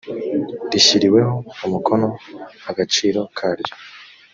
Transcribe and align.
rishyiriweho 0.71 1.35
umukono 1.65 2.07
agaciro 2.69 3.21
karyo 3.37 3.75